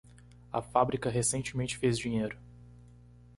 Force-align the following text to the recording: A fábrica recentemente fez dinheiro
A 0.51 0.63
fábrica 0.63 1.11
recentemente 1.11 1.77
fez 1.77 1.95
dinheiro 1.95 2.35